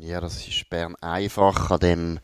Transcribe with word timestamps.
Ja, 0.00 0.20
das 0.20 0.46
ist 0.46 0.70
Bern 0.70 0.94
einfach 1.00 1.72
an 1.72 1.80
dem 1.80 2.20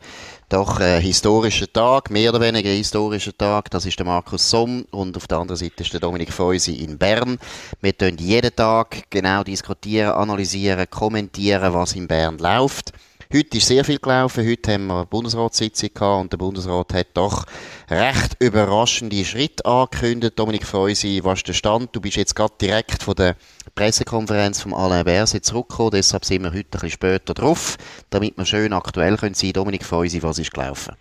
doch 0.47 0.79
äh, 0.79 1.01
historischen 1.01 1.71
Tag, 1.73 2.09
mehr 2.09 2.29
oder 2.29 2.39
weniger 2.39 2.69
historischen 2.69 3.37
Tag. 3.37 3.69
Das 3.69 3.85
ist 3.85 3.99
der 3.99 4.05
Markus 4.05 4.49
Somm 4.49 4.85
und 4.91 5.17
auf 5.17 5.27
der 5.27 5.39
anderen 5.39 5.57
Seite 5.57 5.83
ist 5.83 5.91
der 5.91 5.99
Dominik 5.99 6.31
Feusi 6.31 6.75
in 6.75 6.97
Bern. 6.97 7.37
Wir 7.81 7.97
tun 7.97 8.15
jeden 8.17 8.55
Tag 8.55 9.09
genau 9.09 9.43
diskutieren, 9.43 10.13
analysieren, 10.13 10.89
kommentieren, 10.89 11.73
was 11.73 11.95
in 11.95 12.07
Bern 12.07 12.37
läuft. 12.37 12.93
Heute 13.33 13.57
ist 13.57 13.67
sehr 13.67 13.83
viel 13.83 13.99
gelaufen. 13.99 14.47
Heute 14.47 14.73
haben 14.73 14.87
wir 14.87 14.97
eine 14.97 15.05
Bundesratssitzung 15.07 15.89
gehabt 15.93 16.21
und 16.21 16.31
der 16.31 16.37
Bundesrat 16.37 16.93
hat 16.93 17.07
doch 17.15 17.45
recht 17.89 18.37
überraschende 18.39 19.25
Schritte 19.25 19.65
angekündigt. 19.65 20.39
Dominik 20.39 20.65
Feusi, 20.65 21.19
was 21.23 21.39
ist 21.39 21.47
der 21.49 21.53
Stand? 21.53 21.93
Du 21.93 21.99
bist 21.99 22.15
jetzt 22.15 22.35
gerade 22.35 22.53
direkt 22.61 23.03
von 23.03 23.15
der 23.15 23.35
Pressekonferenz 23.73 24.61
von 24.61 24.73
Alain 24.73 25.05
Berset 25.05 25.43
zurückgekommen. 25.43 25.91
Deshalb 25.91 26.25
sind 26.25 26.43
wir 26.43 26.49
heute 26.49 26.59
ein 26.59 26.69
bisschen 26.71 26.91
später 26.91 27.33
drauf, 27.33 27.77
damit 28.09 28.37
wir 28.37 28.45
schön 28.45 28.73
aktuell 28.73 29.17
können 29.17 29.35
sein. 29.35 29.53
Dominik 29.53 29.83
Feusi, 29.83 30.21
was 30.23 30.39
ist 30.39 30.53
gelaufen? 30.53 30.95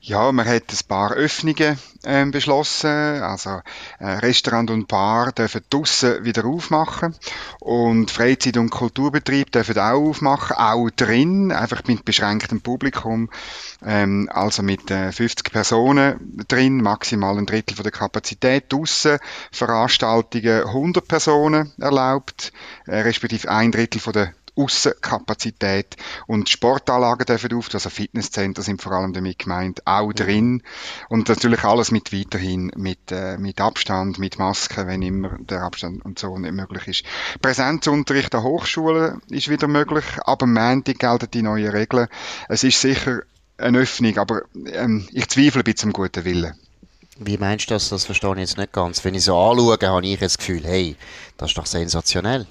Ja, 0.00 0.30
man 0.32 0.46
hat 0.46 0.64
ein 0.70 0.88
paar 0.88 1.12
Öffnungen 1.12 1.78
äh, 2.04 2.26
beschlossen. 2.26 2.88
Also 2.88 3.60
äh, 3.98 4.06
Restaurant 4.06 4.70
und 4.70 4.88
Bar 4.88 5.32
dürfen 5.32 5.62
draussen 5.68 6.24
wieder 6.24 6.44
aufmachen 6.44 7.14
und 7.60 8.10
Freizeit- 8.10 8.56
und 8.56 8.70
Kulturbetrieb 8.70 9.50
dürfen 9.50 9.78
auch 9.78 10.06
aufmachen, 10.06 10.56
auch 10.56 10.90
drin, 10.90 11.52
einfach 11.52 11.82
mit 11.86 12.04
beschränktem 12.04 12.60
Publikum, 12.60 13.30
ähm, 13.84 14.28
also 14.32 14.62
mit 14.62 14.90
äh, 14.90 15.12
50 15.12 15.50
Personen 15.50 16.44
drin, 16.48 16.82
maximal 16.82 17.36
ein 17.38 17.46
Drittel 17.46 17.76
von 17.76 17.82
der 17.82 17.92
Kapazität. 17.92 18.72
Draussen 18.72 19.18
Veranstaltungen 19.50 20.64
100 20.64 21.08
Personen 21.08 21.72
erlaubt, 21.78 21.95
äh, 22.86 23.00
respektive 23.00 23.50
ein 23.50 23.72
Drittel 23.72 24.00
von 24.00 24.12
der 24.12 24.32
Aussenkapazität 24.56 25.96
und 26.26 26.48
Sportanlagen 26.48 27.26
dürfen 27.26 27.52
auf, 27.52 27.68
also 27.72 27.90
Fitnesscenter 27.90 28.62
sind 28.62 28.80
vor 28.80 28.92
allem 28.92 29.12
damit 29.12 29.38
gemeint, 29.38 29.86
auch 29.86 30.08
mhm. 30.08 30.14
drin 30.14 30.62
und 31.10 31.28
natürlich 31.28 31.62
alles 31.62 31.90
mit 31.90 32.12
weiterhin 32.12 32.72
mit, 32.74 33.12
äh, 33.12 33.36
mit 33.36 33.60
Abstand, 33.60 34.18
mit 34.18 34.38
Masken, 34.38 34.86
wenn 34.86 35.02
immer 35.02 35.36
der 35.38 35.62
Abstand 35.62 36.04
und 36.04 36.18
so 36.18 36.38
nicht 36.38 36.54
möglich 36.54 36.88
ist. 36.88 37.04
Präsenzunterricht 37.42 38.34
an 38.34 38.44
Hochschulen 38.44 39.20
ist 39.28 39.50
wieder 39.50 39.68
möglich, 39.68 40.04
aber 40.24 40.46
Montag 40.46 40.98
gelten 40.98 41.30
die 41.30 41.42
neuen 41.42 41.68
Regeln. 41.68 42.08
Es 42.48 42.64
ist 42.64 42.80
sicher 42.80 43.22
eine 43.58 43.78
Öffnung, 43.78 44.16
aber 44.18 44.42
ähm, 44.72 45.06
ich 45.12 45.28
zweifle 45.28 45.60
ein 45.60 45.64
bisschen 45.64 45.90
am 45.90 45.92
guten 45.92 46.24
Willen. 46.24 46.54
Wie 47.18 47.38
meinst 47.38 47.70
du 47.70 47.74
das? 47.74 47.88
Das 47.88 48.04
verstehe 48.04 48.32
ich 48.32 48.38
jetzt 48.40 48.58
nicht 48.58 48.72
ganz. 48.72 49.04
Wenn 49.04 49.14
ich 49.14 49.24
so 49.24 49.36
anschaue, 49.38 49.78
habe 49.80 50.06
ich 50.06 50.18
das 50.18 50.36
Gefühl, 50.36 50.64
hey, 50.64 50.96
das 51.38 51.50
ist 51.50 51.58
doch 51.58 51.66
sensationell. 51.66 52.46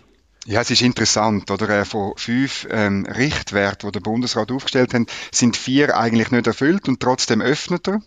Ja, 0.48 0.62
es 0.62 0.70
ist 0.70 0.84
interessant, 0.84 1.50
oder? 1.50 1.68
Äh, 1.70 1.86
von 1.86 2.14
fünf 2.18 2.68
ähm, 2.70 3.08
Richtwerten, 3.08 3.88
die 3.88 3.94
der 3.94 4.00
Bundesrat 4.00 4.52
aufgestellt 4.52 4.94
hat, 4.94 5.08
sind 5.32 5.58
vier 5.58 5.98
eigentlich 5.98 6.30
nicht 6.30 6.46
erfüllt 6.46 6.88
und 6.88 7.00
trotzdem 7.00 7.42
öffnet 7.42 7.88
er. 7.88 8.00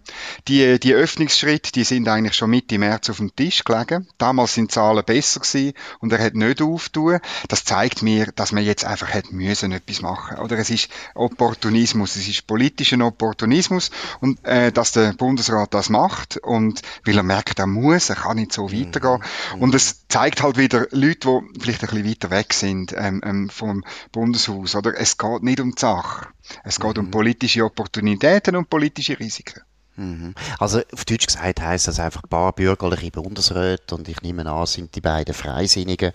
Die, 0.47 0.79
die 0.79 0.95
Öffnungsschritte, 0.95 1.73
die 1.73 1.83
sind 1.83 2.07
eigentlich 2.07 2.37
schon 2.37 2.51
Mitte 2.51 2.79
März 2.79 3.11
auf 3.11 3.17
dem 3.17 3.35
Tisch 3.35 3.65
gelegen. 3.65 4.07
Damals 4.19 4.55
sind 4.55 4.71
Zahlen 4.71 5.05
besser 5.05 5.41
gewesen 5.41 5.73
und 5.99 6.13
er 6.13 6.25
hat 6.25 6.37
nicht 6.37 6.63
auftun. 6.63 7.19
Das 7.49 7.65
zeigt 7.65 8.03
mir, 8.03 8.27
dass 8.37 8.53
man 8.53 8.63
jetzt 8.63 8.85
einfach 8.85 9.13
hätte 9.13 9.35
müssen 9.35 9.73
etwas 9.73 10.01
machen, 10.01 10.39
oder? 10.39 10.57
Es 10.59 10.71
ist 10.71 10.91
Opportunismus, 11.17 12.15
es 12.15 12.29
ist 12.29 12.47
politischer 12.47 13.05
Opportunismus 13.05 13.91
und 14.21 14.45
äh, 14.45 14.71
dass 14.71 14.93
der 14.93 15.13
Bundesrat 15.15 15.75
das 15.75 15.89
macht 15.89 16.37
und 16.37 16.83
weil 17.05 17.17
er 17.17 17.25
merkt, 17.25 17.59
er 17.59 17.67
muss, 17.67 18.11
er 18.11 18.17
kann 18.17 18.37
nicht 18.37 18.53
so 18.53 18.71
weitergehen. 18.73 19.25
Mhm. 19.57 19.63
Und 19.63 19.75
es 19.75 20.07
zeigt 20.07 20.41
halt 20.41 20.57
wieder 20.57 20.87
Leute, 20.93 21.29
die 21.29 21.61
vielleicht 21.61 21.83
ein 21.83 21.89
bisschen 21.89 22.09
weiter 22.09 22.28
weiter 22.29 22.37
weg 22.37 22.53
sind 22.53 22.95
ähm, 22.97 23.21
ähm, 23.25 23.51
vom 23.51 23.85
Bundeshaus. 24.13 24.75
Oder? 24.75 24.99
Es 24.99 25.19
geht 25.19 25.43
nicht 25.43 25.61
um 25.61 25.73
die 25.75 25.81
Sache. 25.81 26.29
Es 26.65 26.81
geht 26.81 26.97
mhm. 26.97 27.05
um 27.05 27.11
politische 27.11 27.65
Opportunitäten 27.65 28.57
und 28.57 28.71
politische 28.71 29.19
Risiken. 29.19 29.63
Mhm. 29.97 30.35
Also 30.61 30.81
auf 30.93 31.05
Deutsch 31.05 31.27
gesagt 31.27 31.61
heißt 31.61 31.89
das 31.89 31.99
einfach 31.99 32.23
ein 32.23 32.29
paar 32.29 32.53
bürgerliche 32.53 33.11
Bundesräte 33.11 33.97
und 33.97 34.09
ich 34.09 34.23
nehme 34.23 34.47
an, 34.47 34.67
sind 34.67 34.95
die 34.95 35.01
beiden 35.01 35.35
Freisinnigen. 35.35 36.13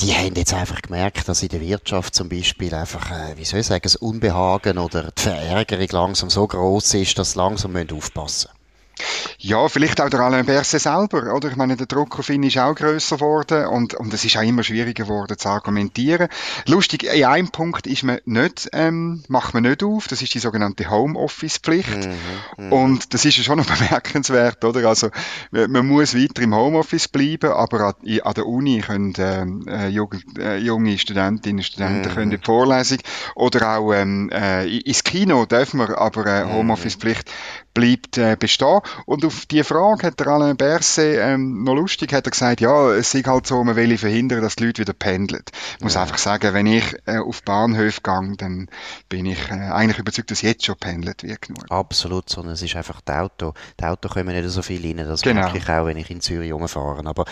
Die 0.00 0.14
haben 0.14 0.36
jetzt 0.36 0.54
einfach 0.54 0.80
gemerkt, 0.80 1.28
dass 1.28 1.42
in 1.42 1.48
der 1.48 1.60
Wirtschaft 1.60 2.14
zum 2.14 2.28
Beispiel 2.28 2.72
einfach, 2.72 3.10
äh, 3.10 3.36
wie 3.36 3.44
soll 3.44 3.60
ich 3.60 3.66
sagen, 3.66 3.82
das 3.82 3.96
Unbehagen 3.96 4.78
oder 4.78 5.10
die 5.10 5.22
Verärgerung 5.22 5.88
langsam 5.90 6.30
so 6.30 6.46
groß 6.46 6.94
ist, 6.94 7.18
dass 7.18 7.32
sie 7.32 7.38
langsam 7.38 7.74
aufpassen 7.76 8.50
müssen. 8.50 8.59
Ja, 9.42 9.70
vielleicht 9.70 10.02
auch 10.02 10.10
der 10.10 10.20
Alain 10.20 10.44
Berset 10.44 10.82
selber, 10.82 11.34
oder? 11.34 11.48
Ich 11.48 11.56
meine, 11.56 11.74
der 11.74 11.86
Druck 11.86 12.18
auf 12.18 12.28
ihn 12.28 12.42
ist 12.42 12.58
auch 12.58 12.74
grösser 12.74 13.16
geworden 13.16 13.68
und, 13.68 13.94
und 13.94 14.12
es 14.12 14.22
ist 14.22 14.36
auch 14.36 14.42
immer 14.42 14.62
schwieriger 14.62 15.04
geworden 15.04 15.38
zu 15.38 15.48
argumentieren. 15.48 16.28
Lustig, 16.66 17.04
in 17.04 17.24
einem 17.24 17.48
Punkt 17.48 17.86
ist 17.86 18.02
man 18.02 18.18
nicht, 18.26 18.68
ähm, 18.74 19.24
macht 19.28 19.54
man 19.54 19.62
nicht 19.62 19.82
auf, 19.82 20.08
das 20.08 20.20
ist 20.20 20.34
die 20.34 20.40
sogenannte 20.40 20.90
Homeoffice-Pflicht. 20.90 22.06
Mhm, 22.58 22.66
mhm. 22.66 22.72
und 22.72 23.14
das 23.14 23.24
ist 23.24 23.38
ja 23.38 23.42
schon 23.42 23.56
noch 23.56 23.64
bemerkenswert, 23.78 24.62
oder? 24.62 24.86
Also, 24.86 25.08
man 25.52 25.86
muss 25.86 26.14
weiter 26.14 26.42
im 26.42 26.54
Homeoffice 26.54 27.08
bleiben, 27.08 27.50
aber 27.50 27.80
an, 27.80 28.20
an 28.22 28.34
der 28.34 28.46
Uni 28.46 28.82
können 28.86 29.14
ähm, 29.16 29.66
äh, 29.66 29.88
äh, 29.88 30.58
junge 30.58 30.98
Studentinnen 30.98 31.60
und 31.60 31.64
Studenten 31.64 32.10
mhm. 32.10 32.14
können 32.14 32.32
in 32.32 32.38
die 32.38 32.44
Vorlesung 32.44 32.98
oder 33.36 33.78
auch 33.78 33.94
ähm, 33.94 34.28
äh, 34.34 34.66
ins 34.80 35.02
Kino 35.02 35.46
dürfen 35.46 35.78
wir, 35.78 35.96
aber 35.96 36.26
äh, 36.26 36.44
mhm. 36.44 36.52
Homeoffice-Pflicht 36.52 37.30
bleibt 37.74 38.18
äh, 38.18 38.36
bestehen. 38.38 38.80
Und 39.06 39.24
auf 39.24 39.46
die 39.46 39.62
Frage 39.64 40.06
hat 40.06 40.20
der 40.20 40.28
Alain 40.28 40.56
Berset 40.56 41.18
ähm, 41.20 41.64
noch 41.64 41.74
lustig, 41.74 42.12
hat 42.12 42.26
er 42.26 42.30
gesagt, 42.30 42.60
ja, 42.60 42.92
es 42.92 43.14
ist 43.14 43.26
halt 43.26 43.46
so, 43.46 43.62
man 43.62 43.76
will 43.76 43.96
verhindern, 43.96 44.42
dass 44.42 44.56
die 44.56 44.66
Leute 44.66 44.82
wieder 44.82 44.92
pendeln. 44.92 45.42
Ich 45.78 45.84
muss 45.84 45.94
ja. 45.94 46.02
einfach 46.02 46.18
sagen, 46.18 46.52
wenn 46.54 46.66
ich 46.66 46.84
äh, 47.06 47.18
auf 47.18 47.42
Bahnhöfe 47.42 48.00
gehe, 48.02 48.36
dann 48.36 48.68
bin 49.08 49.26
ich 49.26 49.50
äh, 49.50 49.54
eigentlich 49.54 49.98
überzeugt, 49.98 50.30
dass 50.30 50.42
jetzt 50.42 50.64
schon 50.64 50.76
pendelt 50.76 51.22
wird 51.22 51.42
genug. 51.42 51.64
Absolut, 51.70 52.28
sondern 52.28 52.54
es 52.54 52.62
ist 52.62 52.76
einfach 52.76 53.00
das 53.02 53.16
Auto. 53.16 53.54
Die 53.78 53.84
Auto 53.84 54.08
kommen 54.08 54.34
nicht 54.34 54.48
so 54.50 54.62
viel 54.62 54.84
rein, 54.84 55.06
das 55.06 55.22
genau. 55.22 55.42
merke 55.42 55.58
ich 55.58 55.68
auch, 55.68 55.86
wenn 55.86 55.96
ich 55.96 56.10
in 56.10 56.20
Zürich 56.20 56.52
rumfahre. 56.52 57.06
Aber 57.06 57.24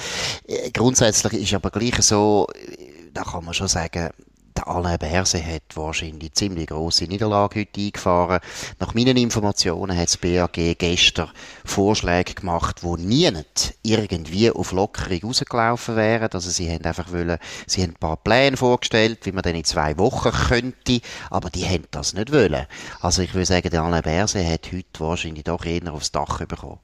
äh, 0.47 0.71
grundsätzlich 0.71 1.35
ist 1.35 1.55
aber 1.55 1.71
gleich 1.71 2.01
so, 2.03 2.47
äh, 2.55 3.11
da 3.13 3.23
kann 3.23 3.45
man 3.45 3.55
schon 3.55 3.69
sagen, 3.69 4.11
der 4.59 4.67
Alain 4.67 4.99
Berse 4.99 5.45
hat 5.45 5.63
wahrscheinlich 5.77 6.33
ziemlich 6.33 6.67
grosse 6.67 7.05
Niederlage 7.05 7.61
heute 7.61 7.81
eingefahren. 7.81 8.41
Nach 8.81 8.93
meinen 8.93 9.17
Informationen 9.17 9.97
hat 9.97 10.09
das 10.09 10.17
BAG 10.17 10.77
gestern 10.79 11.31
Vorschläge 11.65 12.35
gemacht, 12.35 12.83
wo 12.83 12.97
niemand 12.97 13.75
irgendwie 13.83 14.51
auf 14.51 14.73
Lockerung 14.73 15.21
rausgelaufen 15.23 15.95
wären. 15.95 16.29
Also 16.33 16.51
sie 16.51 16.69
haben 16.69 16.85
einfach 16.85 17.13
wollen, 17.13 17.39
sie 17.69 17.83
haben 17.83 17.91
ein 17.91 18.01
paar 18.01 18.17
Pläne 18.17 18.57
vorgestellt, 18.57 19.21
wie 19.27 19.33
man 19.33 19.43
dann 19.43 19.55
in 19.55 19.65
zwei 19.65 19.97
Wochen 19.97 20.33
könnte, 20.33 21.03
aber 21.31 21.51
die 21.51 21.65
haben 21.65 21.85
das 21.93 22.15
nicht 22.15 22.33
wollen. 22.33 22.67
Also 23.01 23.23
ich 23.23 23.35
würde 23.35 23.47
sagen, 23.47 23.71
der 23.71 23.83
Alain 23.83 24.03
Berse 24.03 24.45
hat 24.45 24.73
heute 24.73 24.99
wahrscheinlich 24.99 25.45
doch 25.45 25.65
eher 25.65 25.93
aufs 25.93 26.11
Dach 26.11 26.45
bekommen. 26.45 26.81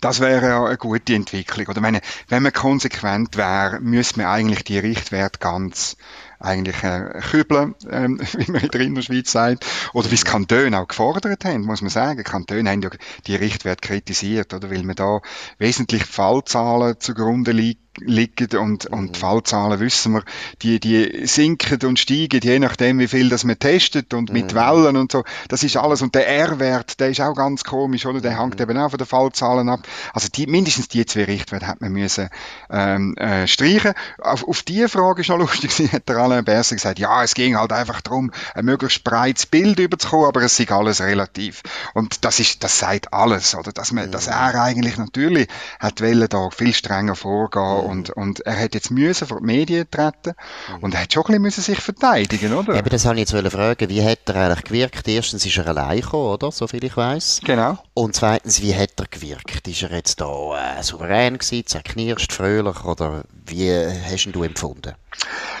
Das 0.00 0.20
wäre 0.20 0.46
ja 0.46 0.64
eine 0.64 0.78
gute 0.78 1.14
Entwicklung. 1.14 1.66
Oder 1.66 1.82
meine, 1.82 2.00
wenn 2.28 2.42
man 2.42 2.52
konsequent 2.52 3.36
wäre, 3.36 3.80
müsste 3.80 4.20
man 4.20 4.28
eigentlich 4.28 4.64
die 4.64 4.78
Richtwerte 4.78 5.40
ganz 5.40 5.96
eigentlich 6.40 6.82
äh, 6.82 7.20
kübeln, 7.30 7.74
ähm, 7.90 8.20
wie 8.32 8.50
man 8.50 8.62
in 8.62 8.70
der 8.70 8.80
Innerschweiz 8.80 9.30
sagt, 9.30 9.66
oder 9.92 10.10
wie 10.10 10.14
es 10.14 10.24
Kantone 10.24 10.78
auch 10.78 10.88
gefordert 10.88 11.44
haben, 11.44 11.62
muss 11.62 11.82
man 11.82 11.90
sagen. 11.90 12.24
Kantone 12.24 12.68
haben 12.70 12.82
ja 12.82 12.90
die 13.26 13.36
Richtwerte 13.36 13.86
kritisiert, 13.86 14.52
oder 14.54 14.70
weil 14.70 14.82
man 14.82 14.96
da 14.96 15.20
wesentlich 15.58 16.04
Fallzahlen 16.04 16.96
zugrunde 16.98 17.52
liegt 17.52 17.80
liegen 17.98 18.56
und, 18.58 18.86
und 18.86 19.16
die 19.16 19.18
mhm. 19.18 19.20
Fallzahlen 19.20 19.80
wissen 19.80 20.12
wir, 20.12 20.22
die, 20.62 20.80
die 20.80 21.26
sinken 21.26 21.78
und 21.86 21.98
steigen, 21.98 22.40
je 22.42 22.58
nachdem, 22.58 22.98
wie 22.98 23.08
viel 23.08 23.28
das 23.28 23.44
man 23.44 23.58
testet 23.58 24.14
und 24.14 24.32
mit 24.32 24.52
mhm. 24.52 24.56
Wellen 24.56 24.96
und 24.96 25.12
so. 25.12 25.24
Das 25.48 25.62
ist 25.62 25.76
alles. 25.76 26.02
Und 26.02 26.14
der 26.14 26.28
R-Wert, 26.28 27.00
der 27.00 27.10
ist 27.10 27.20
auch 27.20 27.34
ganz 27.34 27.64
komisch, 27.64 28.06
oder? 28.06 28.20
Der 28.20 28.38
hängt 28.38 28.56
mhm. 28.56 28.62
eben 28.62 28.78
auch 28.78 28.90
von 28.90 28.98
den 28.98 29.06
Fallzahlen 29.06 29.68
ab. 29.68 29.80
Also 30.12 30.28
die, 30.28 30.46
mindestens 30.46 30.88
die 30.88 31.04
zwei 31.04 31.24
Richtwerte 31.24 31.66
hat 31.66 31.80
man 31.80 31.92
müssen, 31.92 32.28
ähm, 32.70 33.16
äh, 33.16 33.46
streichen. 33.46 33.92
Auf, 34.18 34.46
auf 34.46 34.62
die 34.62 34.86
Frage 34.88 35.22
ist 35.22 35.28
noch 35.28 35.38
lustig, 35.38 35.70
hat 35.92 36.08
der 36.08 36.16
Alain 36.30 36.44
Berset 36.44 36.78
gesagt, 36.78 36.98
ja, 36.98 37.22
es 37.22 37.34
ging 37.34 37.56
halt 37.56 37.72
einfach 37.72 38.00
darum, 38.00 38.30
ein 38.54 38.64
möglichst 38.64 39.04
breites 39.04 39.46
Bild 39.46 39.78
überzukommen, 39.78 40.26
aber 40.26 40.42
es 40.42 40.58
ist 40.58 40.70
alles 40.70 41.00
relativ. 41.00 41.62
Und 41.94 42.24
das 42.24 42.40
ist, 42.40 42.62
das 42.64 42.78
sagt 42.78 43.12
alles, 43.12 43.54
oder? 43.54 43.72
Dass 43.72 43.92
man, 43.92 44.10
dass 44.10 44.26
er 44.26 44.54
eigentlich 44.60 44.96
natürlich 44.98 45.48
hat 45.78 46.00
wollen, 46.00 46.28
da 46.28 46.50
viel 46.50 46.74
strenger 46.74 47.16
vorgehen 47.16 47.80
und, 47.80 48.10
und 48.10 48.40
er 48.40 48.58
hat 48.58 48.74
jetzt 48.74 48.90
müssen 48.90 49.26
vor 49.26 49.40
die 49.40 49.46
Medien 49.46 49.90
treten 49.90 50.34
mhm. 50.68 50.78
und 50.80 50.94
er 50.94 51.02
hat 51.02 51.12
schon 51.12 51.24
ein 51.26 51.42
bisschen 51.42 51.64
sich 51.64 51.80
verteidigen, 51.80 52.54
oder? 52.54 52.74
Aber 52.74 52.90
das 52.90 53.04
wollte 53.04 53.20
ich 53.20 53.30
jetzt 53.30 53.52
fragen. 53.52 53.88
Wie 53.88 54.04
hat 54.04 54.18
er 54.26 54.36
eigentlich 54.36 54.64
gewirkt? 54.64 55.08
Erstens 55.08 55.44
ist 55.44 55.56
er 55.58 55.68
allein 55.68 56.00
gekommen, 56.00 56.26
oder? 56.26 56.50
So 56.52 56.66
viel 56.66 56.84
ich 56.84 56.96
weiß. 56.96 57.40
Genau. 57.44 57.78
Und 57.94 58.14
zweitens, 58.14 58.62
wie 58.62 58.74
hat 58.74 58.98
er 58.98 59.06
gewirkt? 59.06 59.66
Ist 59.66 59.82
er 59.82 59.92
jetzt 59.92 60.20
da 60.20 60.78
äh, 60.78 60.82
souverän 60.82 61.38
gewesen, 61.38 61.66
zerknirscht, 61.66 62.32
fröhlich 62.32 62.84
oder 62.84 63.24
wie 63.50 63.72
hast 63.72 64.26
du 64.26 64.42
ihn 64.42 64.50
empfunden? 64.50 64.94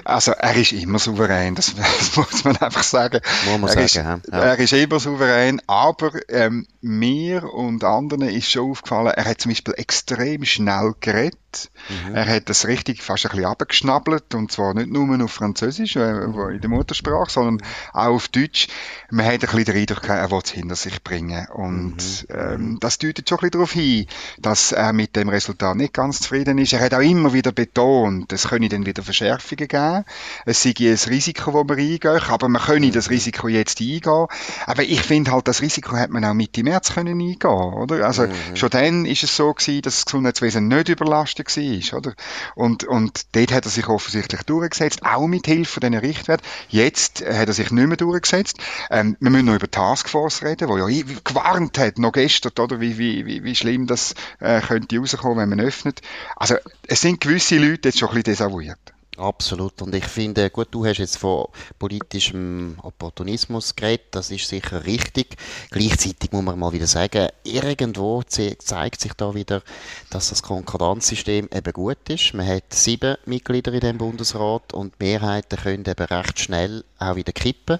Also 0.04 0.32
er 0.32 0.56
ist 0.56 0.72
immer 0.72 0.98
souverän, 0.98 1.54
das, 1.54 1.74
das 1.76 2.16
muss 2.16 2.44
man 2.44 2.56
einfach 2.56 2.82
sagen. 2.82 3.20
Muss 3.46 3.60
man 3.60 3.70
er, 3.70 3.74
sagen 3.74 3.84
ist, 3.84 3.94
ja. 3.94 4.20
er 4.30 4.58
ist 4.58 4.72
immer 4.72 5.00
souverän, 5.00 5.60
aber 5.66 6.12
ähm, 6.28 6.66
mir 6.82 7.52
und 7.52 7.84
anderen 7.84 8.28
ist 8.28 8.50
schon 8.50 8.70
aufgefallen, 8.70 9.08
er 9.08 9.24
hat 9.24 9.40
zum 9.40 9.50
Beispiel 9.50 9.74
extrem 9.76 10.44
schnell 10.44 10.94
geredet. 11.00 11.70
Mhm. 12.06 12.14
Er 12.14 12.26
hat 12.26 12.48
das 12.48 12.66
richtig 12.66 13.02
fast 13.02 13.26
ein 13.26 13.30
bisschen 13.30 13.46
abgeschnabbelt 13.46 14.34
und 14.34 14.52
zwar 14.52 14.72
nicht 14.72 14.88
nur 14.88 15.22
auf 15.22 15.32
Französisch, 15.32 15.96
äh, 15.96 16.24
in 16.24 16.60
der 16.60 16.70
Muttersprache, 16.70 17.30
sondern 17.30 17.66
auch 17.92 18.06
auf 18.06 18.28
Deutsch. 18.28 18.68
Man 19.10 19.26
hat 19.26 19.34
ein 19.34 19.40
bisschen 19.40 19.64
den 19.64 19.76
Eindruck, 19.76 20.08
er 20.08 20.30
will 20.30 20.40
es 20.44 20.50
hinter 20.50 20.76
sich 20.76 21.02
bringen 21.02 21.46
und 21.52 21.96
mhm. 21.96 22.34
ähm, 22.34 22.78
das 22.80 22.98
deutet 22.98 23.28
schon 23.28 23.38
ein 23.38 23.40
bisschen 23.40 23.50
darauf 23.52 23.72
hin, 23.72 24.06
dass 24.38 24.72
er 24.72 24.92
mit 24.92 25.16
dem 25.16 25.28
Resultat 25.28 25.76
nicht 25.76 25.92
ganz 25.92 26.20
zufrieden 26.20 26.58
ist. 26.58 26.72
Er 26.72 26.80
hat 26.80 26.94
auch 26.94 27.00
immer 27.00 27.32
wieder 27.32 27.52
betont, 27.52 28.32
es 28.32 28.48
könne 28.48 28.68
dann 28.68 28.86
wieder 28.86 29.02
Verschärfungen 29.02 29.68
geben, 29.68 30.04
es 30.46 30.62
sei 30.62 30.74
ein 30.78 30.96
Risiko, 31.08 31.64
das 31.64 31.68
man 31.68 31.78
eingehen 31.78 32.20
aber 32.28 32.48
man 32.48 32.62
könne 32.62 32.86
mhm. 32.86 32.92
das 32.92 33.10
Risiko 33.10 33.48
jetzt 33.48 33.80
eingehen. 33.80 34.26
Aber 34.66 34.82
ich 34.82 35.02
finde 35.02 35.32
halt, 35.32 35.48
das 35.48 35.62
Risiko 35.62 35.96
hat 35.96 36.10
man 36.10 36.24
auch 36.24 36.34
Mitte 36.34 36.62
März 36.70 36.94
können 36.94 37.20
eingehen, 37.20 37.50
oder? 37.50 38.06
Also 38.06 38.26
mhm. 38.26 38.56
schon 38.56 38.70
dann 38.70 39.04
ist 39.04 39.22
es 39.22 39.34
so 39.34 39.52
gewesen, 39.52 39.82
dass 39.82 39.96
das 39.96 40.04
Gesundheitswesen 40.06 40.68
nicht 40.68 40.88
überlastet 40.88 41.48
war, 41.56 41.98
oder? 41.98 42.14
Und, 42.54 42.84
und 42.84 43.26
dort 43.32 43.52
hat 43.52 43.64
er 43.64 43.70
sich 43.70 43.88
offensichtlich 43.88 44.42
durchgesetzt, 44.42 45.04
auch 45.04 45.26
mit 45.26 45.46
Hilfe 45.46 45.72
von 45.72 45.80
diesen 45.80 45.98
Richtwerten. 45.98 46.46
Jetzt 46.68 47.24
hat 47.26 47.48
er 47.48 47.52
sich 47.52 47.70
nicht 47.70 47.86
mehr 47.86 47.96
durchgesetzt. 47.96 48.58
Ähm, 48.90 49.16
wir 49.20 49.30
müssen 49.30 49.46
noch 49.46 49.54
über 49.54 49.70
Taskforce 49.70 50.42
reden, 50.42 50.68
wo 50.68 50.76
ja 50.76 50.86
gewarnt 51.24 51.78
hat, 51.78 51.98
noch 51.98 52.12
gestern, 52.12 52.52
oder? 52.58 52.80
Wie, 52.80 52.98
wie, 52.98 53.26
wie, 53.26 53.42
wie 53.42 53.54
schlimm 53.54 53.86
das 53.86 54.14
äh, 54.38 54.60
könnte 54.60 54.98
rauskommen, 54.98 55.38
wenn 55.38 55.48
man 55.48 55.60
öffnet. 55.60 56.00
Also, 56.36 56.56
es 56.86 57.00
sind 57.00 57.20
gewisse 57.20 57.56
Leute 57.56 57.88
jetzt 57.88 57.98
schon 57.98 58.10
ein 58.10 58.14
bisschen 58.14 58.32
desavouiert. 58.32 58.78
Absolut. 59.20 59.82
Und 59.82 59.94
ich 59.94 60.06
finde, 60.06 60.48
gut, 60.48 60.68
du 60.70 60.86
hast 60.86 60.96
jetzt 60.96 61.18
von 61.18 61.46
politischem 61.78 62.78
Opportunismus 62.82 63.76
geredet, 63.76 64.06
das 64.12 64.30
ist 64.30 64.48
sicher 64.48 64.86
richtig. 64.86 65.36
Gleichzeitig 65.70 66.32
muss 66.32 66.42
man 66.42 66.58
mal 66.58 66.72
wieder 66.72 66.86
sagen, 66.86 67.28
irgendwo 67.44 68.22
zeigt 68.22 68.98
sich 68.98 69.12
da 69.12 69.34
wieder, 69.34 69.60
dass 70.08 70.30
das 70.30 70.42
Konkordanzsystem 70.42 71.50
eben 71.52 71.72
gut 71.74 71.98
ist. 72.08 72.32
Man 72.32 72.48
hat 72.48 72.72
sieben 72.72 73.16
Mitglieder 73.26 73.74
in 73.74 73.80
dem 73.80 73.98
Bundesrat 73.98 74.72
und 74.72 74.98
Mehrheiten 74.98 75.58
können 75.58 75.84
eben 75.86 76.06
recht 76.06 76.40
schnell 76.40 76.82
auch 76.98 77.16
wieder 77.16 77.32
kippen. 77.32 77.78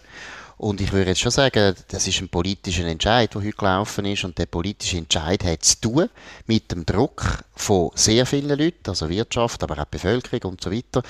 Und 0.60 0.82
ich 0.82 0.92
würde 0.92 1.08
jetzt 1.08 1.20
schon 1.20 1.32
sagen, 1.32 1.74
das 1.88 2.06
ist 2.06 2.20
ein 2.20 2.28
politischer 2.28 2.84
Entscheid, 2.84 3.32
der 3.32 3.40
heute 3.40 3.52
gelaufen 3.52 4.04
ist. 4.04 4.24
Und 4.24 4.36
der 4.36 4.44
politische 4.44 4.98
Entscheid 4.98 5.42
hat 5.42 5.64
zu 5.64 5.80
tun 5.80 6.10
mit 6.44 6.70
dem 6.70 6.84
Druck 6.84 7.44
von 7.54 7.90
sehr 7.94 8.26
vielen 8.26 8.58
Leuten, 8.58 8.90
also 8.90 9.08
Wirtschaft, 9.08 9.62
aber 9.62 9.80
auch 9.80 9.86
Bevölkerung 9.86 10.52
und 10.52 10.62
so 10.62 10.70
weiter. 10.70 11.02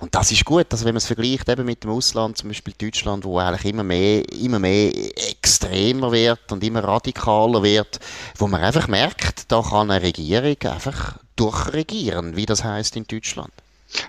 Und 0.00 0.14
das 0.14 0.30
ist 0.30 0.44
gut, 0.44 0.66
also 0.70 0.84
wenn 0.84 0.92
man 0.92 0.98
es 0.98 1.06
vergleicht 1.06 1.48
eben 1.48 1.64
mit 1.64 1.84
dem 1.84 1.90
Ausland, 1.92 2.36
zum 2.36 2.50
Beispiel 2.50 2.74
Deutschland, 2.76 3.24
wo 3.24 3.38
eigentlich 3.38 3.72
immer 3.72 3.82
mehr, 3.82 4.30
immer 4.30 4.58
mehr 4.58 4.92
extremer 5.30 6.12
wird 6.12 6.52
und 6.52 6.62
immer 6.62 6.84
radikaler 6.84 7.62
wird, 7.62 8.00
wo 8.36 8.46
man 8.46 8.60
einfach 8.60 8.88
merkt, 8.88 9.50
da 9.50 9.62
kann 9.62 9.90
eine 9.90 10.04
Regierung 10.04 10.56
einfach 10.64 11.16
durchregieren, 11.34 12.36
wie 12.36 12.44
das 12.44 12.62
heißt 12.62 12.94
in 12.96 13.06
Deutschland. 13.06 13.54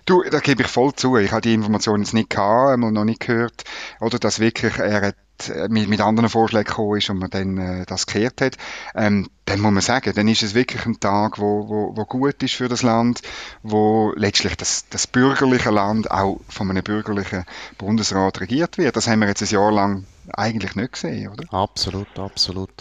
Du, 0.06 0.24
da 0.24 0.40
gebe 0.40 0.64
ich 0.64 0.68
voll 0.68 0.94
zu. 0.94 1.18
Ich 1.18 1.32
habe 1.32 1.42
die 1.42 1.54
Informationen 1.54 2.04
jetzt 2.04 2.14
nicht 2.14 2.30
gehabt, 2.30 2.80
noch 2.80 3.06
nicht 3.06 3.22
gehört. 3.22 3.64
Oder 4.00 4.20
dass 4.20 4.40
wirklich 4.40 4.78
er 4.78 5.02
hat 5.02 5.16
äh, 5.48 5.70
mit, 5.70 5.88
mit 5.88 6.02
anderen 6.02 6.30
Vorschlägen 6.30 6.68
gekommen 6.68 6.98
ist 6.98 7.10
und 7.10 7.20
man 7.20 7.30
dann 7.30 7.58
äh, 7.58 7.86
das 7.86 8.06
gekehrt 8.06 8.42
hat. 8.42 8.58
Ähm, 8.96 9.30
dann 9.46 9.62
muss 9.62 9.72
man 9.72 9.82
sagen, 9.82 10.14
dann 10.14 10.28
ist 10.28 10.44
es 10.44 10.54
wirklich 10.54 10.86
ein 10.86 11.00
Tag, 11.00 11.40
wo, 11.40 11.70
wo, 11.70 11.96
wo 11.96 12.06
gut 12.06 12.44
ist 12.44 12.56
für 12.56 12.68
das 12.68 12.84
Land, 12.84 13.22
wo 13.64 14.14
letztlich 14.16 14.56
das, 14.58 14.86
das 14.90 15.08
bürgerliche 15.08 15.72
Land 15.72 16.12
auch 16.12 16.42
von 16.50 16.70
einem 16.70 16.84
bürgerlichen 16.84 17.46
Bundesrat 17.78 18.42
regiert 18.42 18.78
wird. 18.78 18.96
Das 18.96 19.08
haben 19.08 19.20
wir 19.20 19.28
jetzt 19.28 19.42
ein 19.42 19.50
Jahr 19.50 19.72
lang 19.72 20.06
eigentlich 20.34 20.76
nicht 20.76 20.94
gesehen, 20.94 21.30
oder? 21.30 21.46
Absolut, 21.54 22.20
absolut. 22.20 22.72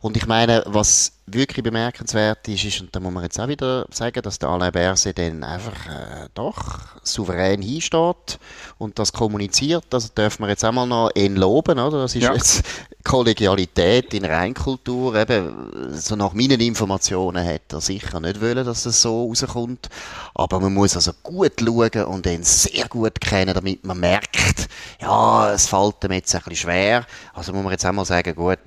Und 0.00 0.16
ich 0.16 0.26
meine, 0.26 0.64
was 0.66 1.12
wirklich 1.32 1.62
bemerkenswert 1.62 2.46
ist, 2.48 2.64
ist, 2.64 2.80
und 2.80 2.94
da 2.94 3.00
muss 3.00 3.12
man 3.12 3.22
jetzt 3.22 3.38
auch 3.38 3.48
wieder 3.48 3.86
sagen, 3.90 4.22
dass 4.22 4.38
der 4.38 4.48
Alain 4.48 4.72
Berset 4.72 5.18
dann 5.18 5.44
einfach 5.44 5.86
äh, 5.86 6.28
doch 6.34 6.80
souverän 7.02 7.62
hinsteht 7.62 8.38
und 8.78 8.98
das 8.98 9.12
kommuniziert. 9.12 9.84
Das 9.90 10.12
dürfen 10.12 10.44
wir 10.44 10.50
jetzt 10.50 10.64
auch 10.64 10.72
mal 10.72 10.86
noch 10.86 11.10
ihn 11.14 11.36
loben, 11.36 11.78
oder? 11.78 12.02
Das 12.02 12.14
ist 12.14 12.22
ja. 12.22 12.34
jetzt 12.34 12.64
Kollegialität 13.04 14.12
in 14.14 14.24
Reinkultur. 14.24 15.14
Eben, 15.14 15.92
so 15.94 16.16
nach 16.16 16.34
meinen 16.34 16.60
Informationen 16.60 17.42
hätte 17.42 17.76
er 17.76 17.80
sicher 17.80 18.20
nicht 18.20 18.40
wollen, 18.40 18.66
dass 18.66 18.86
es 18.86 19.00
so 19.00 19.26
rauskommt. 19.26 19.88
Aber 20.34 20.60
man 20.60 20.74
muss 20.74 20.94
also 20.94 21.12
gut 21.22 21.52
schauen 21.60 22.04
und 22.04 22.26
ihn 22.26 22.42
sehr 22.42 22.86
gut 22.88 23.20
kennen, 23.20 23.54
damit 23.54 23.84
man 23.84 23.98
merkt, 23.98 24.68
ja, 25.00 25.52
es 25.52 25.66
fällt 25.66 26.04
ihm 26.04 26.12
jetzt 26.12 26.34
ein 26.34 26.42
bisschen 26.42 26.56
schwer. 26.56 27.06
Also 27.32 27.52
muss 27.52 27.62
man 27.62 27.72
jetzt 27.72 27.86
auch 27.86 27.92
mal 27.92 28.04
sagen, 28.04 28.34
gut, 28.34 28.58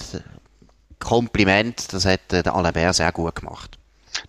Kompliment, 1.01 1.92
das 1.94 2.06
hat 2.06 2.31
der 2.31 2.56
Alain 2.56 2.74
Berset 2.74 2.95
sehr 2.95 3.12
gut 3.12 3.36
gemacht. 3.36 3.77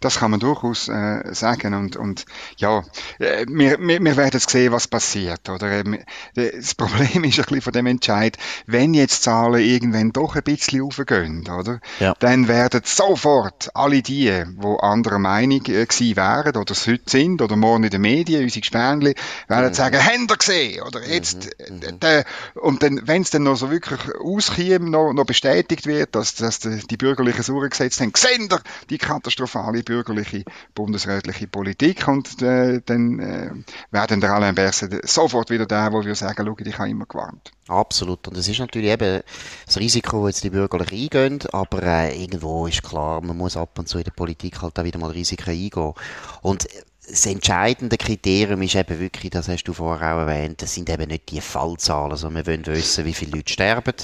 Das 0.01 0.19
kann 0.19 0.31
man 0.31 0.41
durchaus 0.41 0.89
äh, 0.89 1.35
sagen. 1.35 1.75
Und, 1.75 1.97
und 1.97 2.25
ja, 2.57 2.85
äh, 3.19 3.47
wir, 3.49 3.79
wir, 3.81 4.01
wir 4.01 4.17
werden 4.17 4.41
sehen, 4.41 4.73
was 4.73 4.89
passiert. 4.89 5.49
Oder? 5.49 5.71
Ähm, 5.71 5.99
das 6.35 6.75
Problem 6.75 7.25
ist 7.25 7.39
ein 7.39 7.45
bisschen 7.45 7.61
von 7.63 7.73
dem 7.73 7.87
Entscheid, 7.87 8.37
wenn 8.67 8.95
jetzt 8.95 9.23
Zahlen 9.23 9.63
irgendwann 9.63 10.13
doch 10.13 10.37
ein 10.37 10.43
bisschen 10.43 10.83
aufgehen, 10.83 11.49
oder? 11.49 11.81
Ja. 12.01 12.15
dann 12.19 12.49
werden 12.49 12.83
sofort 12.85 13.71
alle 13.75 14.03
die, 14.03 14.27
die 14.27 14.77
anderer 14.81 15.19
Meinung 15.19 15.61
äh, 15.67 15.87
gewesen 15.87 16.17
wären 16.17 16.57
oder 16.57 16.73
es 16.73 16.87
heute 16.87 17.03
sind 17.07 17.43
oder 17.43 17.57
morgen 17.57 17.85
in 17.85 17.91
den 17.91 18.01
Medien, 18.01 18.43
unsere 18.43 18.61
Gespänli, 18.61 19.15
werden 19.49 19.69
mhm. 19.69 19.75
sagen, 19.75 20.05
haben 20.05 20.27
ihr 20.29 20.37
gesehen? 20.37 20.83
Oder 20.83 21.07
jetzt, 21.07 21.51
mhm. 21.69 21.77
mhm. 21.77 21.99
äh, 22.01 22.25
und 22.55 22.83
dann, 22.83 23.01
wenn 23.07 23.23
es 23.23 23.31
dann 23.31 23.45
noch 23.45 23.57
so 23.57 23.71
wirklich 23.71 24.01
auskäme, 24.21 24.91
noch, 24.91 25.13
noch 25.13 25.25
bestätigt 25.25 25.87
wird, 25.87 26.15
dass, 26.15 26.35
dass 26.35 26.61
die, 26.61 26.87
die 26.87 26.97
bürgerlichen 26.97 27.43
Sauren 27.43 27.71
gesetzt 27.71 28.01
haben, 28.01 28.13
sehen 28.17 28.49
ihr 28.51 28.61
die 28.91 28.99
katastrophale 28.99 29.72
bürgerliche 29.81 30.45
bundesrätliche 30.75 31.47
Politik 31.47 32.07
und 32.07 32.43
äh, 32.43 32.83
dann 32.85 33.19
äh, 33.19 33.51
werden 33.91 34.21
der 34.21 34.35
Alain 34.35 34.55
Berset 34.55 35.09
sofort 35.09 35.49
wieder 35.49 35.65
da, 35.65 35.91
wo 35.93 36.05
wir 36.05 36.15
sagen, 36.15 36.45
schau, 36.47 36.57
ich 36.59 36.79
habe 36.79 36.91
immer 36.91 37.07
gewarnt. 37.07 37.51
Absolut. 37.69 38.29
Und 38.29 38.37
es 38.37 38.49
ist 38.49 38.59
natürlich 38.59 38.91
eben 38.91 39.23
das 39.65 39.79
Risiko, 39.79 40.21
wo 40.21 40.29
jetzt 40.29 40.45
die 40.45 40.51
Bürger 40.51 40.81
eingehen, 40.81 41.39
aber 41.53 41.83
äh, 41.83 42.23
irgendwo 42.23 42.67
ist 42.67 42.83
klar, 42.83 43.23
man 43.23 43.37
muss 43.39 43.57
ab 43.57 43.79
und 43.79 43.89
zu 43.89 43.99
in 43.99 44.05
der 44.05 44.11
Politik 44.11 44.61
halt 44.61 44.79
auch 44.79 44.85
wieder 44.85 44.99
mal 44.99 45.11
Risiken 45.11 45.51
eingehen. 45.51 45.95
Und 46.43 46.69
das 47.09 47.27
entscheidende 47.27 47.97
Kriterium 47.97 48.63
ist 48.63 48.75
eben 48.75 49.01
wirklich, 49.01 49.31
das 49.31 49.49
hast 49.49 49.65
du 49.65 49.73
vorher 49.73 50.15
auch 50.15 50.21
erwähnt, 50.21 50.63
das 50.63 50.75
sind 50.75 50.89
eben 50.89 51.09
nicht 51.09 51.31
die 51.31 51.41
Fallzahlen, 51.41 52.17
sondern 52.17 52.47
wir 52.47 52.53
wollen 52.53 52.67
wissen, 52.67 53.05
wie 53.05 53.15
viele 53.15 53.37
Leute 53.37 53.53
sterben 53.53 53.95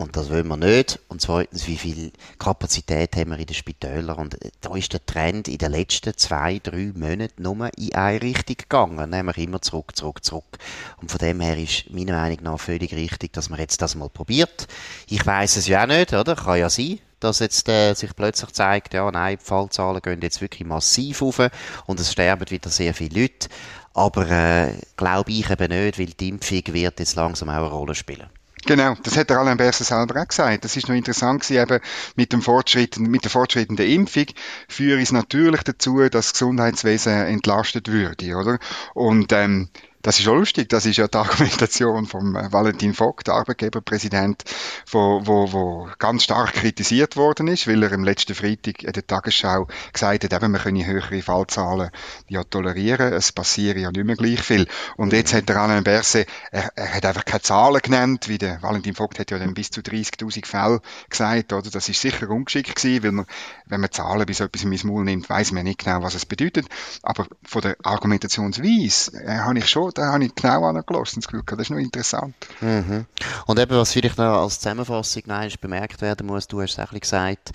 und 0.00 0.16
das 0.16 0.30
wollen 0.30 0.48
wir 0.48 0.56
nicht. 0.56 0.98
Und 1.08 1.20
zweitens, 1.20 1.66
wie 1.66 1.76
viel 1.76 2.10
Kapazität 2.38 3.14
haben 3.16 3.32
wir 3.32 3.38
in 3.38 3.44
den 3.44 3.54
Spitälern? 3.54 4.16
Und 4.16 4.42
äh, 4.42 4.50
da 4.62 4.74
ist 4.74 4.94
der 4.94 5.04
Trend 5.04 5.46
in 5.46 5.58
den 5.58 5.72
letzten 5.72 6.16
zwei, 6.16 6.58
drei 6.58 6.92
Monaten 6.94 7.42
nur 7.42 7.68
in 7.76 7.94
eine 7.94 8.22
Richtung 8.22 8.56
gegangen. 8.56 9.10
Nämlich 9.10 9.36
immer 9.36 9.60
zurück, 9.60 9.94
zurück, 9.94 10.24
zurück. 10.24 10.58
Und 11.02 11.10
von 11.10 11.18
dem 11.18 11.40
her 11.40 11.58
ist 11.58 11.90
meiner 11.90 12.14
Meinung 12.14 12.38
nach 12.42 12.58
völlig 12.58 12.94
richtig, 12.94 13.34
dass 13.34 13.50
man 13.50 13.60
jetzt 13.60 13.82
das 13.82 13.94
mal 13.94 14.08
probiert. 14.08 14.68
Ich 15.06 15.24
weiß 15.24 15.56
es 15.56 15.68
ja 15.68 15.82
auch 15.82 15.88
nicht, 15.88 16.14
oder? 16.14 16.34
Kann 16.34 16.58
ja 16.58 16.70
sein, 16.70 16.98
dass 17.20 17.40
jetzt 17.40 17.68
äh, 17.68 17.92
sich 17.92 18.16
plötzlich 18.16 18.52
zeigt, 18.52 18.94
ja, 18.94 19.10
nein, 19.10 19.36
die 19.38 19.44
Fallzahlen 19.44 20.00
gehen 20.00 20.22
jetzt 20.22 20.40
wirklich 20.40 20.66
massiv 20.66 21.20
auf 21.20 21.42
und 21.84 22.00
es 22.00 22.12
sterben 22.12 22.48
wieder 22.50 22.70
sehr 22.70 22.94
viele 22.94 23.20
Leute. 23.20 23.50
Aber 23.92 24.30
äh, 24.30 24.72
glaube 24.96 25.30
ich 25.32 25.50
eben 25.50 25.68
nicht, 25.68 25.98
weil 25.98 26.06
die 26.06 26.28
Impfung 26.30 26.62
wird 26.68 27.00
jetzt 27.00 27.16
langsam 27.16 27.50
auch 27.50 27.56
eine 27.56 27.68
Rolle 27.68 27.94
spielen. 27.94 28.30
Genau, 28.66 28.94
das 29.02 29.16
hat 29.16 29.30
der 29.30 29.38
Alain 29.38 29.56
Berset 29.56 29.86
selber 29.86 30.20
auch 30.20 30.28
gesagt. 30.28 30.64
Das 30.64 30.76
ist 30.76 30.88
noch 30.88 30.94
interessant 30.94 31.42
gewesen, 31.42 31.62
eben 31.62 31.80
mit 32.14 32.32
dem 32.32 32.42
Fortschritten, 32.42 33.04
mit 33.10 33.24
der 33.24 33.30
fortschrittenden 33.30 33.86
Impfung 33.86 34.26
führe 34.68 35.00
es 35.00 35.12
natürlich 35.12 35.62
dazu, 35.62 35.98
dass 36.00 36.10
das 36.10 36.32
Gesundheitswesen 36.32 37.12
entlastet 37.12 37.88
würde, 37.88 38.36
oder? 38.36 38.58
Und 38.94 39.32
ähm, 39.32 39.68
das 40.02 40.18
ist 40.18 40.28
auch 40.28 40.34
lustig, 40.34 40.68
das 40.68 40.86
ist 40.86 40.96
ja 40.96 41.08
die 41.08 41.18
Argumentation 41.18 42.06
von 42.06 42.34
äh, 42.34 42.50
Valentin 42.52 42.94
Vogt, 42.94 43.28
Arbeitgeberpräsident, 43.28 44.44
wo, 44.90 45.20
wo, 45.24 45.52
wo 45.52 45.88
ganz 45.98 46.24
stark 46.24 46.54
kritisiert 46.54 47.16
worden 47.16 47.48
ist, 47.48 47.66
weil 47.66 47.82
er 47.82 47.92
im 47.92 48.04
letzten 48.04 48.34
Freitag 48.34 48.82
in 48.82 48.92
der 48.92 49.06
Tagesschau 49.06 49.68
gesagt 49.92 50.24
hat, 50.24 50.32
eben, 50.32 50.52
wir 50.52 50.58
können 50.58 50.86
höhere 50.86 51.22
Fallzahlen 51.22 51.90
ja 52.28 52.44
tolerieren, 52.44 53.12
es 53.12 53.32
passiert 53.32 53.76
ja 53.76 53.90
nicht 53.90 54.04
mehr 54.04 54.16
gleich 54.16 54.40
viel. 54.40 54.66
Und 54.96 55.12
jetzt 55.12 55.34
hat 55.34 55.48
der 55.48 55.56
Alain 55.58 55.84
Berset, 55.84 56.26
er, 56.50 56.70
er 56.76 56.94
hat 56.94 57.04
einfach 57.04 57.24
keine 57.24 57.42
Zahlen 57.42 57.80
genannt, 57.82 58.28
wie 58.28 58.38
der 58.38 58.62
Valentin 58.62 58.94
Vogt 58.94 59.18
hat 59.18 59.30
ja 59.30 59.38
dann 59.38 59.54
bis 59.54 59.70
zu 59.70 59.80
30.000 59.80 60.46
Fälle 60.46 60.80
gesagt, 61.10 61.52
oder? 61.52 61.70
Das 61.70 61.88
ist 61.88 62.00
sicher 62.00 62.30
ungeschickt 62.30 62.74
gewesen, 62.74 63.04
weil 63.04 63.12
man, 63.12 63.26
wenn 63.66 63.80
man 63.80 63.90
Zahlen 63.90 64.24
bis 64.24 64.40
etwas 64.40 64.62
in 64.62 64.78
Maul 64.84 65.04
nimmt, 65.04 65.28
weiß 65.28 65.52
man 65.52 65.64
nicht 65.64 65.84
genau, 65.84 66.02
was 66.02 66.14
es 66.14 66.24
bedeutet. 66.24 66.66
Aber 67.02 67.26
von 67.42 67.62
der 67.62 67.76
Argumentationsweise 67.82 69.22
äh, 69.22 69.38
habe 69.38 69.58
ich 69.58 69.68
schon 69.68 69.89
schon, 69.90 70.04
da 70.04 70.12
habe 70.12 70.24
ich 70.24 70.34
genau 70.34 70.64
angelassen. 70.64 71.20
Das 71.20 71.28
Gefühl, 71.28 71.42
das 71.46 71.58
ist 71.60 71.70
noch 71.70 71.78
interessant. 71.78 72.34
Mhm. 72.60 73.06
Und 73.46 73.58
eben, 73.58 73.76
was 73.76 73.92
vielleicht 73.92 74.18
noch 74.18 74.42
als 74.42 74.60
Zusammenfassung 74.60 75.22
bemerkt 75.60 76.00
werden 76.00 76.26
muss, 76.26 76.48
du 76.48 76.60
hast 76.60 76.78
es 76.78 76.78
auch 76.78 76.92
gesagt, 76.92 77.52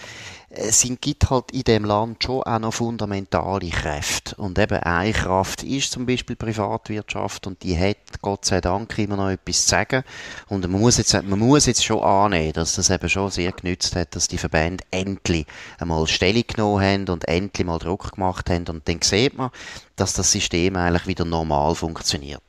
es 0.58 0.88
gibt 1.02 1.30
halt 1.30 1.52
in 1.52 1.64
dem 1.64 1.84
Land 1.84 2.24
schon 2.24 2.44
auch 2.44 2.60
noch 2.60 2.74
fundamentale 2.74 3.70
Kräfte. 3.70 4.36
Und 4.36 4.58
eben 4.58 4.78
eine 4.78 5.12
Kraft 5.12 5.64
ist 5.64 5.92
zum 5.92 6.06
Beispiel 6.06 6.36
Privatwirtschaft 6.36 7.48
und 7.48 7.62
die 7.64 7.78
hat 7.78 7.98
Gott 8.22 8.46
sei 8.46 8.62
Dank 8.62 8.98
immer 8.98 9.18
noch 9.18 9.30
etwas 9.30 9.64
zu 9.64 9.70
sagen. 9.70 10.04
Und 10.48 10.62
man 10.70 10.80
muss 10.80 10.98
jetzt, 10.98 11.14
man 11.14 11.40
muss 11.40 11.66
jetzt 11.66 11.84
schon 11.84 12.02
annehmen, 12.02 12.54
dass 12.54 12.76
das 12.76 12.90
eben 12.90 13.10
schon 13.10 13.32
sehr 13.32 13.52
genützt 13.52 13.96
hat, 13.96 14.16
dass 14.16 14.28
die 14.28 14.38
Verbände 14.38 14.84
endlich 14.92 15.46
einmal 15.78 16.08
Stellung 16.08 16.44
genommen 16.48 16.84
haben 16.84 17.10
und 17.10 17.28
endlich 17.28 17.66
mal 17.66 17.80
Druck 17.80 18.14
gemacht 18.14 18.50
haben. 18.50 18.66
Und 18.70 18.88
dann 18.88 19.02
sieht 19.02 19.38
man, 19.38 19.50
dass 19.96 20.14
das 20.14 20.32
System 20.32 20.76
eigentlich 20.76 21.08
wieder 21.08 21.26
normal 21.26 21.76
funktioniert. 21.76 22.44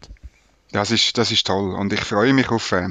Das 0.72 0.90
ist, 0.90 1.16
das 1.16 1.30
ist 1.30 1.46
toll. 1.46 1.74
Und 1.74 1.92
ich 1.92 2.00
freue 2.00 2.34
mich 2.34 2.50
auf, 2.50 2.72
äh, 2.72 2.88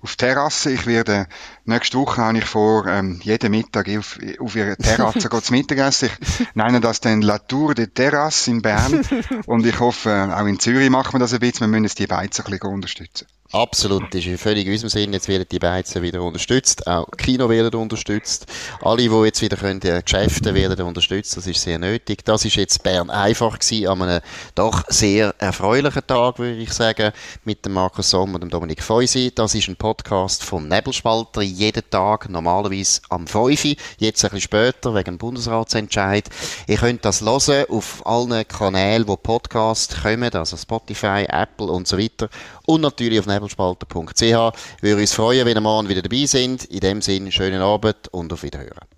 auf 0.00 0.16
Terrasse. 0.16 0.72
Ich 0.72 0.86
werde, 0.86 1.28
nächste 1.66 1.98
Woche 1.98 2.22
habe 2.22 2.38
ich 2.38 2.44
vor, 2.44 2.86
ähm, 2.86 3.20
jeden 3.22 3.50
Mittag 3.50 3.88
auf, 3.96 4.18
auf 4.40 4.56
ihre 4.56 4.76
Terrasse 4.76 5.28
zu 5.42 5.52
Mittagessen. 5.52 6.10
Ich 6.20 6.54
nenne 6.54 6.80
das 6.80 7.00
dann 7.00 7.22
La 7.22 7.38
Tour 7.38 7.74
de 7.74 7.86
Terrasse 7.86 8.50
in 8.50 8.62
Bern. 8.62 9.06
Und 9.46 9.66
ich 9.66 9.78
hoffe, 9.78 10.34
auch 10.34 10.46
in 10.46 10.58
Zürich 10.58 10.90
machen 10.90 11.12
wir 11.12 11.18
das 11.20 11.34
ein 11.34 11.40
bisschen. 11.40 11.70
Wir 11.70 11.80
müssen 11.80 11.96
die 11.96 12.06
Beizen 12.06 12.44
ein 12.44 12.50
bisschen 12.50 12.72
unterstützen. 12.74 13.26
Absolut, 13.50 14.12
das 14.12 14.26
ist 14.26 14.42
völlig 14.42 14.68
unserem 14.68 14.90
Sinn. 14.90 15.14
Jetzt 15.14 15.26
werden 15.26 15.46
die 15.50 15.58
Beizen 15.58 16.02
wieder 16.02 16.20
unterstützt, 16.22 16.86
auch 16.86 17.06
Kino 17.16 17.48
werden 17.48 17.80
unterstützt. 17.80 18.44
Alle, 18.82 19.08
die 19.08 19.24
jetzt 19.24 19.40
wieder 19.40 19.56
können, 19.56 19.80
die 19.80 20.00
Geschäfte 20.04 20.52
werden 20.52 20.84
unterstützt, 20.84 21.34
das 21.34 21.46
ist 21.46 21.62
sehr 21.62 21.78
nötig. 21.78 22.26
Das 22.26 22.44
ist 22.44 22.56
jetzt 22.56 22.82
Bern 22.82 23.08
einfach 23.08 23.58
gewesen, 23.58 23.88
an 23.88 24.02
einem 24.02 24.20
doch 24.54 24.84
sehr 24.88 25.34
erfreulichen 25.38 26.06
Tag, 26.06 26.38
würde 26.38 26.58
ich 26.58 26.74
sagen, 26.74 27.10
mit 27.44 27.64
dem 27.64 27.72
Markus 27.72 28.10
Somm 28.10 28.34
und 28.34 28.42
dem 28.42 28.50
Dominik 28.50 28.82
Feusi. 28.82 29.32
Das 29.34 29.54
ist 29.54 29.66
ein 29.68 29.76
Podcast 29.76 30.44
vom 30.44 30.68
Nebelspalter, 30.68 31.40
jeden 31.40 31.88
Tag, 31.88 32.28
normalerweise 32.28 33.00
am 33.08 33.26
5 33.26 33.64
jetzt 33.96 34.24
ein 34.24 34.30
bisschen 34.30 34.40
später, 34.42 34.94
wegen 34.94 35.12
dem 35.12 35.18
Bundesratsentscheid. 35.18 36.28
Ihr 36.66 36.76
könnt 36.76 37.02
das 37.06 37.22
hören 37.22 37.64
auf 37.70 38.06
allen 38.06 38.46
Kanälen, 38.46 39.08
wo 39.08 39.16
Podcasts 39.16 40.02
kommen, 40.02 40.34
also 40.34 40.54
Spotify, 40.58 41.24
Apple 41.26 41.68
und 41.68 41.88
so 41.88 41.96
weiter. 41.96 42.28
Und 42.66 42.82
natürlich 42.82 43.20
auf 43.20 43.26
nebelspalter.ch. 43.38 44.20
Wir 44.20 44.52
würden 44.82 45.00
uns 45.00 45.14
freuen, 45.14 45.46
wenn 45.46 45.56
ihr 45.56 45.60
morgen 45.60 45.88
wieder 45.88 46.02
dabei 46.02 46.26
sind. 46.26 46.64
In 46.64 46.80
dem 46.80 47.02
Sinne, 47.02 47.32
schönen 47.32 47.62
Abend 47.62 48.08
und 48.08 48.32
auf 48.32 48.42
Wiederhören. 48.42 48.97